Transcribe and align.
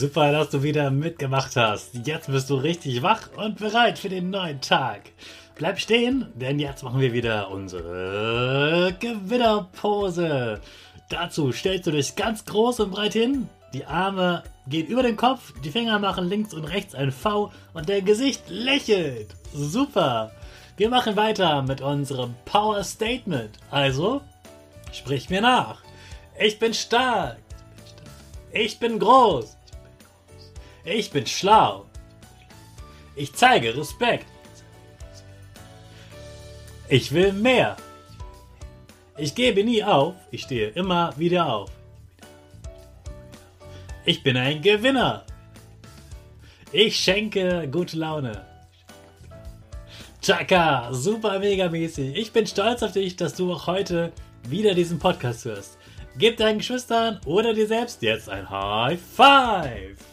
Super, 0.00 0.32
dass 0.32 0.48
du 0.48 0.62
wieder 0.62 0.90
mitgemacht 0.90 1.56
hast. 1.56 1.90
Jetzt 2.06 2.28
bist 2.28 2.48
du 2.48 2.54
richtig 2.54 3.02
wach 3.02 3.28
und 3.36 3.58
bereit 3.58 3.98
für 3.98 4.08
den 4.08 4.30
neuen 4.30 4.58
Tag. 4.62 5.02
Bleib 5.56 5.78
stehen, 5.78 6.32
denn 6.34 6.58
jetzt 6.58 6.82
machen 6.82 7.02
wir 7.02 7.12
wieder 7.12 7.50
unsere 7.50 8.96
Gewinnerpose. 8.98 10.62
Dazu 11.10 11.52
stellst 11.52 11.86
du 11.86 11.90
dich 11.90 12.16
ganz 12.16 12.46
groß 12.46 12.80
und 12.80 12.92
breit 12.92 13.12
hin. 13.12 13.50
Die 13.74 13.84
Arme 13.84 14.42
gehen 14.66 14.86
über 14.86 15.02
den 15.02 15.18
Kopf, 15.18 15.52
die 15.62 15.70
Finger 15.70 15.98
machen 15.98 16.30
links 16.30 16.54
und 16.54 16.64
rechts 16.64 16.94
ein 16.94 17.12
V 17.12 17.52
und 17.74 17.90
dein 17.90 18.06
Gesicht 18.06 18.48
lächelt. 18.48 19.36
Super. 19.52 20.32
Wir 20.78 20.88
machen 20.88 21.14
weiter 21.16 21.60
mit 21.60 21.82
unserem 21.82 22.34
Power 22.46 22.82
Statement. 22.84 23.58
Also, 23.70 24.22
sprich 24.92 25.28
mir 25.28 25.42
nach. 25.42 25.82
Ich 26.40 26.58
bin 26.58 26.72
stark. 26.72 27.36
Ich 28.50 28.78
bin 28.78 28.98
groß. 28.98 29.58
Ich 30.84 31.10
bin 31.10 31.26
schlau. 31.26 31.86
Ich 33.14 33.34
zeige 33.34 33.76
Respekt. 33.76 34.26
Ich 36.88 37.12
will 37.12 37.32
mehr. 37.32 37.76
Ich 39.16 39.34
gebe 39.34 39.62
nie 39.62 39.84
auf. 39.84 40.14
Ich 40.30 40.42
stehe 40.42 40.70
immer 40.70 41.16
wieder 41.18 41.52
auf. 41.52 41.70
Ich 44.04 44.22
bin 44.22 44.36
ein 44.36 44.62
Gewinner. 44.62 45.24
Ich 46.72 46.96
schenke 46.96 47.68
gute 47.70 47.98
Laune. 47.98 48.46
Chaka, 50.22 50.92
super 50.92 51.38
mega 51.38 51.68
mäßig. 51.68 52.16
Ich 52.16 52.32
bin 52.32 52.46
stolz 52.46 52.82
auf 52.82 52.92
dich, 52.92 53.16
dass 53.16 53.34
du 53.34 53.52
auch 53.52 53.66
heute 53.66 54.12
wieder 54.48 54.74
diesen 54.74 54.98
Podcast 54.98 55.44
hörst. 55.44 55.78
Gib 56.16 56.38
deinen 56.38 56.58
Geschwistern 56.58 57.20
oder 57.24 57.54
dir 57.54 57.66
selbst 57.66 58.02
jetzt 58.02 58.28
ein 58.28 58.48
High 58.48 59.00
Five. 59.00 60.09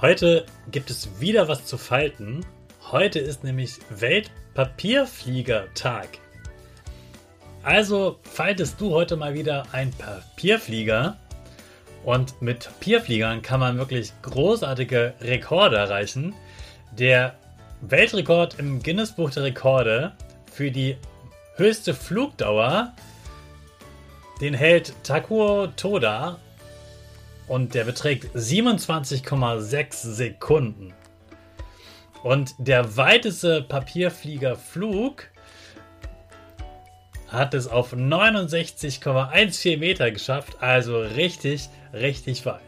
Heute 0.00 0.46
gibt 0.70 0.90
es 0.90 1.20
wieder 1.20 1.48
was 1.48 1.64
zu 1.64 1.76
falten. 1.78 2.44
Heute 2.90 3.20
ist 3.20 3.44
nämlich 3.44 3.78
Weltpapierfliegertag. 3.90 6.08
Also 7.62 8.18
faltest 8.22 8.80
du 8.80 8.90
heute 8.90 9.14
mal 9.16 9.34
wieder 9.34 9.66
ein 9.72 9.92
Papierflieger. 9.92 11.16
Und 12.04 12.42
mit 12.42 12.64
Papierfliegern 12.64 13.40
kann 13.40 13.60
man 13.60 13.78
wirklich 13.78 14.12
großartige 14.22 15.14
Rekorde 15.20 15.76
erreichen. 15.76 16.34
Der 16.92 17.36
Weltrekord 17.80 18.58
im 18.58 18.82
Guinness-Buch 18.82 19.30
der 19.30 19.44
Rekorde 19.44 20.12
für 20.52 20.70
die 20.70 20.98
höchste 21.56 21.94
Flugdauer, 21.94 22.92
den 24.40 24.54
hält 24.54 24.92
Takuo 25.04 25.68
Toda 25.68 26.38
und 27.48 27.74
der 27.74 27.84
beträgt 27.84 28.34
27,6 28.34 29.92
Sekunden. 29.92 30.94
Und 32.22 32.54
der 32.58 32.96
weiteste 32.96 33.62
Papierfliegerflug 33.62 35.28
hat 37.28 37.52
es 37.52 37.66
auf 37.66 37.92
69,14 37.92 39.76
Meter 39.78 40.10
geschafft, 40.10 40.56
also 40.62 41.00
richtig, 41.00 41.68
richtig 41.92 42.46
weit. 42.46 42.60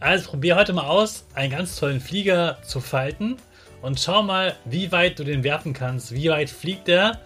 Also 0.00 0.30
probier 0.30 0.56
heute 0.56 0.72
mal 0.72 0.86
aus, 0.86 1.26
einen 1.34 1.50
ganz 1.50 1.76
tollen 1.76 2.00
Flieger 2.00 2.58
zu 2.62 2.80
falten 2.80 3.36
und 3.82 4.00
schau 4.00 4.22
mal, 4.22 4.54
wie 4.64 4.92
weit 4.92 5.18
du 5.18 5.24
den 5.24 5.42
werfen 5.44 5.72
kannst. 5.72 6.14
Wie 6.14 6.30
weit 6.30 6.50
fliegt 6.50 6.88
er? 6.88 7.20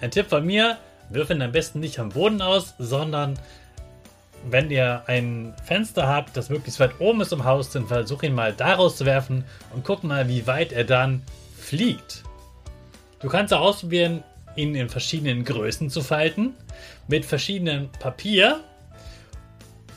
Ein 0.00 0.10
Tipp 0.10 0.28
von 0.28 0.44
mir, 0.44 0.78
wirf 1.10 1.30
ihn 1.30 1.42
am 1.42 1.52
besten 1.52 1.80
nicht 1.80 1.98
am 1.98 2.08
Boden 2.08 2.42
aus, 2.42 2.74
sondern 2.78 3.38
wenn 4.50 4.70
ihr 4.70 5.02
ein 5.06 5.54
Fenster 5.64 6.06
habt, 6.06 6.36
das 6.36 6.50
möglichst 6.50 6.80
weit 6.80 7.00
oben 7.00 7.20
ist 7.20 7.32
im 7.32 7.44
Haus, 7.44 7.70
dann 7.70 7.86
versuch 7.86 8.22
ihn 8.22 8.34
mal 8.34 8.52
daraus 8.52 8.96
zu 8.96 9.04
werfen 9.04 9.44
und 9.74 9.84
guck 9.84 10.04
mal, 10.04 10.28
wie 10.28 10.46
weit 10.46 10.72
er 10.72 10.84
dann 10.84 11.22
fliegt. 11.58 12.22
Du 13.20 13.28
kannst 13.28 13.52
auch 13.52 13.60
ausprobieren, 13.60 14.22
ihn 14.54 14.74
in 14.74 14.88
verschiedenen 14.88 15.44
Größen 15.44 15.90
zu 15.90 16.00
falten, 16.00 16.54
mit 17.08 17.24
verschiedenem 17.24 17.90
Papier. 17.98 18.60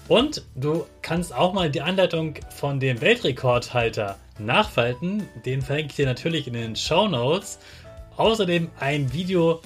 Und 0.08 0.44
du 0.56 0.86
kannst 1.02 1.34
auch 1.34 1.54
mal 1.54 1.70
die 1.70 1.82
Anleitung 1.82 2.36
von 2.50 2.80
dem 2.80 3.00
Weltrekordhalter 3.00 4.18
nachfalten. 4.40 5.28
Den 5.46 5.62
verlinke 5.62 5.92
ich 5.92 5.96
dir 5.98 6.06
natürlich 6.06 6.48
in 6.48 6.54
den 6.54 6.76
Show 6.76 7.08
Notes. 7.08 7.60
Außerdem 8.18 8.70
ein 8.80 9.14
Video 9.14 9.62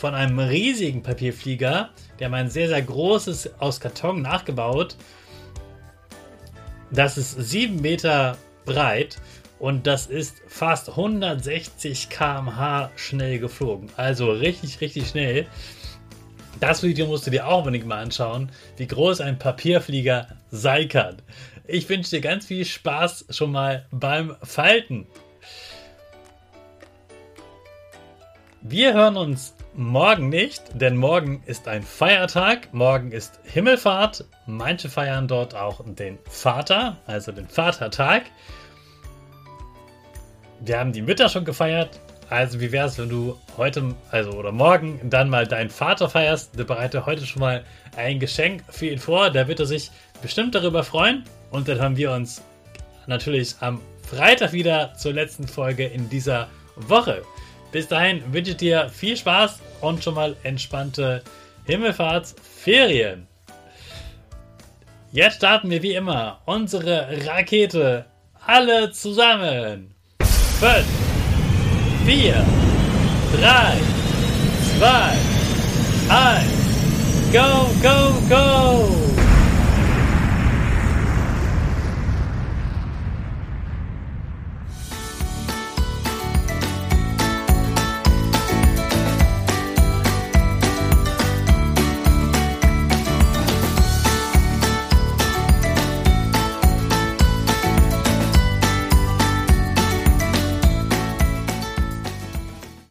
von 0.00 0.14
einem 0.14 0.38
riesigen 0.38 1.02
Papierflieger. 1.02 1.90
Die 2.18 2.24
haben 2.24 2.32
ein 2.32 2.48
sehr, 2.48 2.68
sehr 2.68 2.80
großes 2.80 3.60
aus 3.60 3.80
Karton 3.80 4.22
nachgebaut. 4.22 4.96
Das 6.90 7.18
ist 7.18 7.32
7 7.32 7.82
Meter 7.82 8.38
breit 8.64 9.18
und 9.58 9.86
das 9.86 10.06
ist 10.06 10.40
fast 10.48 10.88
160 10.88 12.08
km/h 12.08 12.90
schnell 12.96 13.40
geflogen. 13.40 13.90
Also 13.98 14.32
richtig, 14.32 14.80
richtig 14.80 15.06
schnell. 15.06 15.46
Das 16.60 16.82
Video 16.82 17.06
musst 17.06 17.26
du 17.26 17.30
dir 17.30 17.46
auch 17.46 17.58
unbedingt 17.58 17.86
mal 17.86 18.02
anschauen, 18.02 18.50
wie 18.78 18.86
groß 18.86 19.20
ein 19.20 19.38
Papierflieger 19.38 20.28
sein 20.50 20.88
kann. 20.88 21.16
Ich 21.66 21.86
wünsche 21.90 22.08
dir 22.08 22.22
ganz 22.22 22.46
viel 22.46 22.64
Spaß 22.64 23.26
schon 23.28 23.52
mal 23.52 23.84
beim 23.90 24.34
Falten. 24.42 25.06
Wir 28.62 28.94
hören 28.94 29.18
uns 29.18 29.54
morgen 29.74 30.28
nicht, 30.28 30.62
denn 30.74 30.96
morgen 30.96 31.42
ist 31.46 31.68
ein 31.68 31.82
Feiertag. 31.82 32.72
Morgen 32.72 33.12
ist 33.12 33.40
Himmelfahrt. 33.44 34.24
Manche 34.46 34.88
feiern 34.88 35.28
dort 35.28 35.54
auch 35.54 35.80
den 35.84 36.18
Vater, 36.28 36.98
also 37.06 37.32
den 37.32 37.48
Vatertag. 37.48 38.24
Wir 40.60 40.78
haben 40.78 40.92
die 40.92 41.02
Mütter 41.02 41.28
schon 41.28 41.44
gefeiert. 41.44 42.00
Also 42.28 42.60
wie 42.60 42.70
wäre 42.70 42.86
es, 42.86 42.98
wenn 42.98 43.08
du 43.08 43.38
heute, 43.56 43.94
also 44.10 44.32
oder 44.32 44.52
morgen, 44.52 45.00
dann 45.10 45.28
mal 45.28 45.46
deinen 45.46 45.70
Vater 45.70 46.08
feierst? 46.08 46.56
Der 46.58 46.64
bereite 46.64 47.06
heute 47.06 47.26
schon 47.26 47.40
mal 47.40 47.64
ein 47.96 48.20
Geschenk 48.20 48.62
für 48.68 48.86
ihn 48.86 48.98
vor. 48.98 49.30
Da 49.30 49.48
wird 49.48 49.60
er 49.60 49.66
sich 49.66 49.90
bestimmt 50.22 50.54
darüber 50.54 50.84
freuen. 50.84 51.24
Und 51.50 51.66
dann 51.66 51.80
haben 51.80 51.96
wir 51.96 52.12
uns 52.12 52.42
natürlich 53.06 53.56
am 53.60 53.80
Freitag 54.06 54.52
wieder 54.52 54.94
zur 54.94 55.12
letzten 55.12 55.48
Folge 55.48 55.86
in 55.86 56.08
dieser 56.08 56.48
Woche. 56.76 57.22
Bis 57.72 57.86
dahin 57.88 58.22
wünsche 58.32 58.52
ich 58.52 58.56
dir 58.56 58.88
viel 58.88 59.16
Spaß 59.16 59.60
und 59.80 60.02
schon 60.02 60.14
mal 60.14 60.36
entspannte 60.42 61.22
Himmelfahrtsferien. 61.64 63.26
Jetzt 65.12 65.36
starten 65.36 65.70
wir 65.70 65.82
wie 65.82 65.94
immer 65.94 66.40
unsere 66.46 67.08
Rakete. 67.26 68.06
Alle 68.46 68.90
zusammen. 68.90 69.94
5, 70.60 70.84
4, 72.06 72.32
3, 73.40 73.76
2, 74.78 75.30
1. 76.08 76.60
Go, 77.32 77.70
go, 77.82 78.12
go! 78.28 79.09